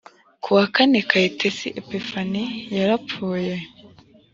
ku 0.43 0.49
wa 0.57 0.65
kane 0.75 0.99
kayitesi 1.09 1.67
epiphanie 1.79 2.47
yarapfuye 2.77 3.55